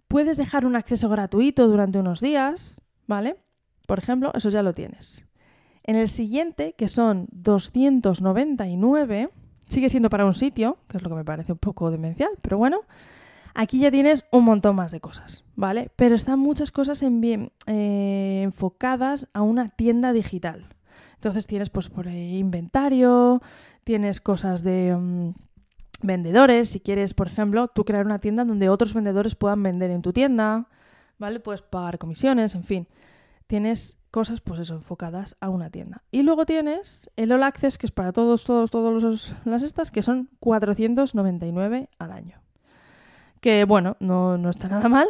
[0.08, 3.36] Puedes dejar un acceso gratuito durante unos días, ¿vale?
[3.86, 5.26] Por ejemplo, eso ya lo tienes.
[5.84, 9.30] En el siguiente, que son 299,
[9.68, 12.58] sigue siendo para un sitio, que es lo que me parece un poco demencial, pero
[12.58, 12.80] bueno,
[13.54, 15.90] Aquí ya tienes un montón más de cosas, ¿vale?
[15.96, 20.68] Pero están muchas cosas eh, enfocadas a una tienda digital.
[21.14, 23.42] Entonces tienes pues por inventario,
[23.84, 25.32] tienes cosas de mm,
[26.02, 30.02] vendedores, si quieres, por ejemplo, tú crear una tienda donde otros vendedores puedan vender en
[30.02, 30.68] tu tienda,
[31.18, 31.40] ¿vale?
[31.40, 32.88] Puedes pagar comisiones, en fin.
[33.46, 36.02] Tienes cosas pues eso enfocadas a una tienda.
[36.10, 40.02] Y luego tienes el All Access que es para todos todos todos las estas que
[40.02, 42.40] son 499 al año
[43.40, 45.08] que bueno, no, está nada mal,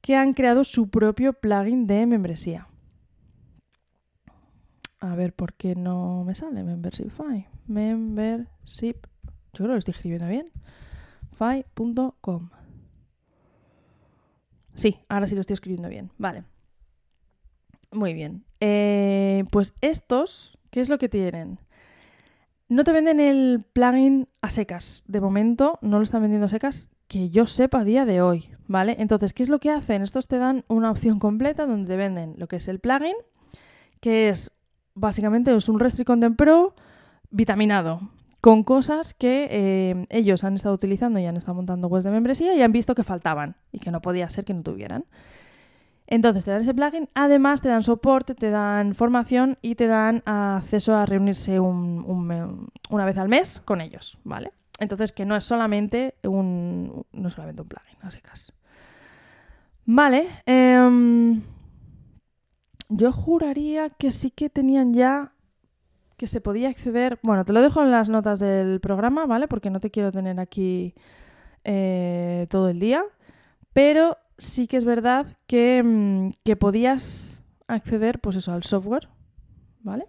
[0.00, 2.68] que han creado su propio plugin de membresía.
[5.00, 7.46] A ver por qué no me sale Membershipfy.
[7.66, 8.96] Membership,
[9.52, 10.50] yo creo que lo estoy escribiendo bien.
[11.38, 12.50] Fy.com.
[14.74, 16.10] Sí, ahora sí lo estoy escribiendo bien.
[16.18, 16.44] Vale.
[17.92, 18.44] Muy bien.
[18.60, 21.58] Eh, pues estos ¿Qué es lo que tienen?
[22.68, 25.02] No te venden el plugin a secas.
[25.06, 28.50] De momento no lo están vendiendo a secas que yo sepa a día de hoy,
[28.66, 28.96] ¿vale?
[28.98, 30.02] Entonces, ¿qué es lo que hacen?
[30.02, 33.16] Estos te dan una opción completa donde te venden lo que es el plugin,
[34.00, 34.52] que es
[34.94, 36.74] básicamente es un Restrict Content Pro
[37.30, 38.00] vitaminado,
[38.40, 42.54] con cosas que eh, ellos han estado utilizando y han estado montando webs de membresía
[42.54, 45.06] y han visto que faltaban y que no podía ser que no tuvieran.
[46.10, 50.22] Entonces te dan ese plugin, además te dan soporte, te dan formación y te dan
[50.24, 54.52] acceso a reunirse una vez al mes con ellos, ¿vale?
[54.80, 58.54] Entonces que no es solamente un, no es solamente un plugin, a secas.
[59.84, 61.42] Vale, em,
[62.88, 65.32] yo juraría que sí que tenían ya
[66.16, 67.18] que se podía acceder.
[67.22, 69.46] Bueno, te lo dejo en las notas del programa, ¿vale?
[69.46, 70.94] Porque no te quiero tener aquí
[71.64, 73.04] eh, todo el día.
[73.74, 79.08] Pero sí que es verdad que, mm, que podías acceder, pues eso, al software,
[79.80, 80.06] ¿vale?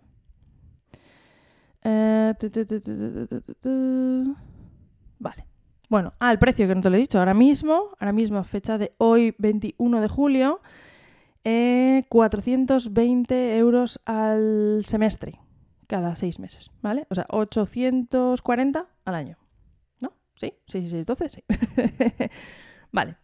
[5.19, 5.45] vale.
[5.89, 8.93] Bueno, al precio que no te lo he dicho, ahora mismo, ahora mismo, fecha de
[8.99, 10.61] hoy, 21 de julio,
[11.43, 15.39] 420 eh, euros al semestre,
[15.87, 17.07] cada seis meses, ¿vale?
[17.09, 19.37] O sea, 840 al año,
[19.99, 20.13] ¿no?
[20.35, 20.53] ¿Sí?
[20.67, 21.43] Sí, sí, sí, entonces sí.
[22.91, 23.17] vale.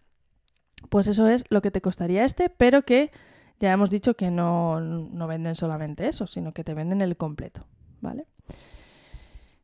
[0.90, 3.12] Pues eso es lo que te costaría este, pero que
[3.60, 7.66] ya hemos dicho que no, no venden solamente eso, sino que te venden el completo,
[8.02, 8.28] ¿vale?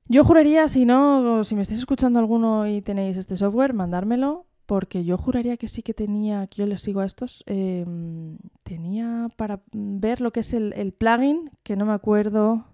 [0.08, 5.04] Yo juraría, si no, si me estáis escuchando alguno y tenéis este software, mandármelo, porque
[5.04, 9.62] yo juraría que sí que tenía, que yo les sigo a estos, em, tenía para
[9.74, 12.66] ver lo que es el, plugin, que no me acuerdo,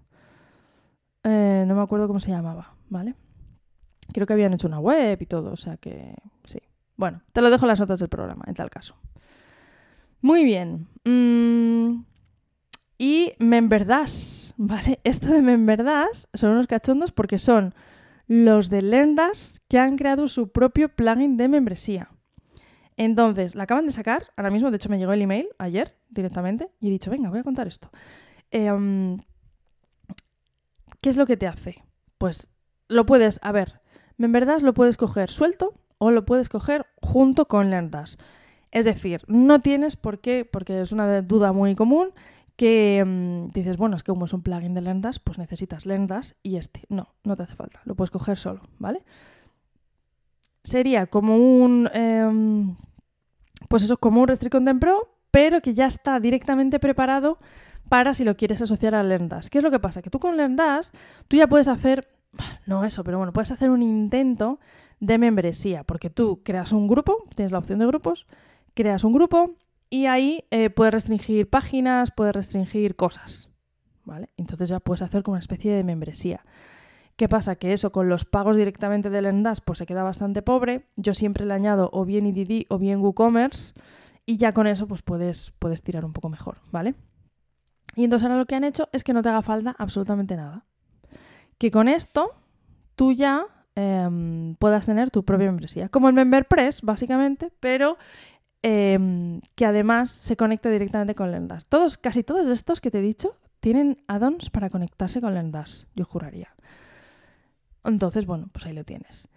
[1.24, 3.14] eh, no me acuerdo cómo se llamaba, ¿vale?
[4.12, 6.60] Creo que habían hecho una web y todo, o sea que sí.
[6.98, 8.96] Bueno, te lo dejo en las notas del programa, en tal caso.
[10.20, 10.88] Muy bien.
[11.04, 12.02] Mm,
[12.98, 14.98] y Memberdash, ¿vale?
[15.04, 17.72] Esto de Memberdash son unos cachondos porque son
[18.26, 22.10] los de Lendas que han creado su propio plugin de membresía.
[22.96, 26.68] Entonces, la acaban de sacar, ahora mismo, de hecho me llegó el email ayer directamente
[26.80, 27.92] y he dicho, venga, voy a contar esto.
[28.50, 29.18] Em,
[31.00, 31.84] ¿Qué es lo que te hace?
[32.18, 32.50] Pues
[32.88, 33.82] lo puedes, a ver,
[34.16, 38.16] Memberdash lo puedes coger suelto o lo puedes coger junto con LearnDash.
[38.70, 42.08] Es decir, no tienes por qué, porque es una duda muy común,
[42.56, 46.32] que mm, dices, bueno, es que como es un plugin de LearnDash, pues necesitas LearnDash
[46.42, 46.82] y este.
[46.88, 49.04] No, no te hace falta, lo puedes coger solo, ¿vale?
[50.64, 52.76] Sería como un, em,
[53.68, 57.38] pues eso, como un Restrict Content Pro, pero que ya está directamente preparado
[57.88, 59.48] para si lo quieres asociar a LearnDash.
[59.48, 60.02] ¿Qué es lo que pasa?
[60.02, 60.88] Que tú con LearnDash,
[61.28, 62.08] tú ya puedes hacer,
[62.66, 64.58] no eso, pero bueno, puedes hacer un intento
[65.00, 68.26] de membresía, porque tú creas un grupo, tienes la opción de grupos,
[68.74, 69.54] creas un grupo
[69.90, 73.50] y ahí eh, puedes restringir páginas, puedes restringir cosas,
[74.04, 74.30] ¿vale?
[74.36, 76.44] Entonces ya puedes hacer como una especie de membresía.
[77.16, 77.56] ¿Qué pasa?
[77.56, 80.86] Que eso con los pagos directamente del Endas pues se queda bastante pobre.
[80.94, 83.74] Yo siempre le añado o bien IDD o bien WooCommerce
[84.24, 86.94] y ya con eso pues puedes, puedes tirar un poco mejor, ¿vale?
[87.96, 90.64] Y entonces ahora lo que han hecho es que no te haga falta absolutamente nada.
[91.58, 92.30] Que con esto
[92.94, 93.46] tú ya
[93.80, 95.88] Em, puedas tener tu propia membresía.
[95.88, 97.96] Como el MemberPress, básicamente, pero
[98.60, 101.66] em, que además se conecta directamente con Lendas.
[101.66, 106.04] Todos, casi todos estos que te he dicho tienen add-ons para conectarse con Lendas, yo
[106.04, 106.56] juraría.
[107.84, 109.28] Entonces, bueno, pues ahí lo tienes.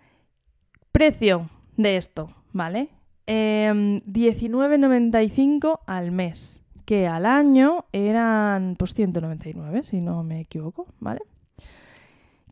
[0.92, 2.90] Precio de esto, ¿vale?
[3.28, 11.22] 19,95 em, al mes, que al año eran pues 199, si no me equivoco, ¿vale?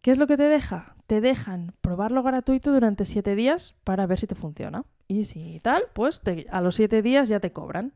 [0.03, 0.93] ¿Qué es lo que te deja?
[1.09, 4.85] Te dejan probarlo gratuito durante 7 días para ver si te funciona.
[5.07, 7.93] Y si tal, pues a los 7 días ya te cobran.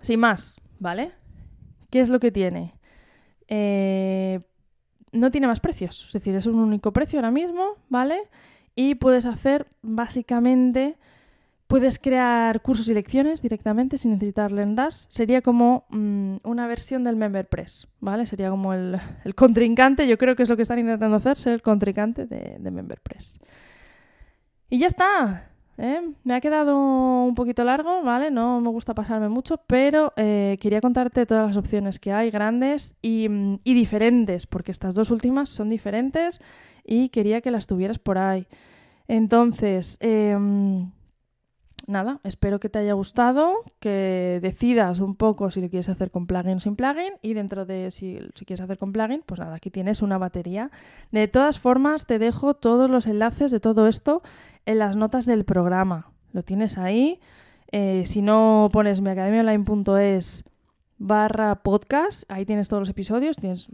[0.00, 1.10] Sin más, ¿vale?
[1.90, 2.74] ¿Qué es lo que tiene?
[3.48, 4.38] Eh,
[5.10, 8.20] no tiene más precios, es decir, es un único precio ahora mismo, ¿vale?
[8.76, 10.98] Y puedes hacer básicamente
[11.66, 15.06] Puedes crear cursos y lecciones directamente sin necesitar Lendas.
[15.10, 18.24] Sería como mm, una versión del MemberPress, ¿vale?
[18.26, 19.00] Sería como el,
[19.34, 23.40] contrincante, yo creo que es lo que están intentando hacer, ser el contrincante de, MemberPress.
[24.70, 25.50] Y ya está.
[25.76, 26.02] ¿eh?
[26.22, 26.76] Me ha quedado
[27.24, 28.30] un poquito largo, ¿vale?
[28.30, 32.94] No me gusta pasarme mucho, pero eh, quería contarte todas las opciones que hay, grandes
[33.02, 36.40] y, mm, y diferentes, porque estas dos últimas son diferentes
[36.84, 38.46] y quería que las tuvieras por ahí.
[39.08, 40.36] Entonces, eh,
[41.86, 46.26] nada, espero que te haya gustado, que decidas un poco si lo quieres hacer con
[46.26, 49.70] plugin o sin plugin y dentro de si, quieres hacer con plugin, pues nada, aquí
[49.70, 50.70] tienes una batería.
[51.10, 54.22] De todas formas, te dejo todos los enlaces de todo esto
[54.66, 56.10] en las notas del programa.
[56.32, 57.20] Lo tienes ahí.
[57.72, 60.44] Eh, si no pones miacademiaonline.es
[60.98, 63.68] barra podcast, ahí tienes todos los episodios, tienes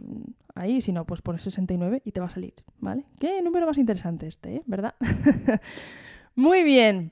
[0.55, 3.05] ahí, si no, pues pones 69 y te va a salir, ¿vale?
[3.19, 4.63] Qué número más interesante este, ¿eh?
[4.65, 4.95] ¿verdad?
[6.35, 7.11] Muy bien.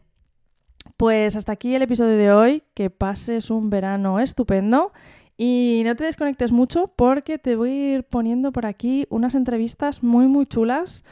[1.01, 2.61] Pues hasta aquí el episodio de hoy.
[2.75, 4.91] Que pases un verano estupendo
[5.35, 10.03] Y no te desconectes mucho porque te voy a ir poniendo por aquí unas entrevistas
[10.03, 11.03] muy, muy chulas.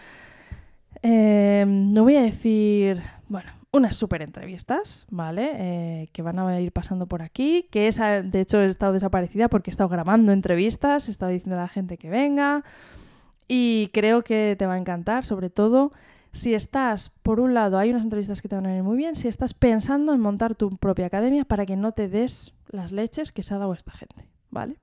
[1.01, 5.53] Eh, no voy a decir, bueno, unas súper entrevistas, ¿vale?
[5.55, 9.71] Eh, que van a ir pasando por aquí, que de hecho, he estado desaparecida porque
[9.71, 12.63] he estado grabando entrevistas, he estado diciendo a la gente que venga
[13.47, 15.93] y creo que te va a encantar, sobre todo
[16.31, 19.15] si estás, por un lado, hay unas entrevistas que te van a venir muy bien,
[19.15, 23.31] si estás pensando en montar tu propia academia para que no te des las leches
[23.31, 24.77] que se ha dado esta gente, ¿vale?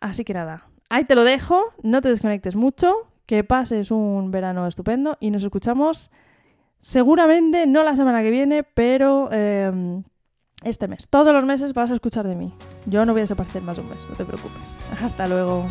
[0.00, 2.94] Así que nada, ahí te lo dejo, no te desconectes mucho,
[3.26, 6.10] que pases un verano estupendo y nos escuchamos
[6.82, 10.02] seguramente no la semana que viene, pero em,
[10.64, 11.08] este mes.
[11.08, 12.52] Todos los meses vas a escuchar de mí.
[12.86, 14.62] Yo no voy a desaparecer más un mes, no te preocupes.
[15.00, 15.66] Hasta luego.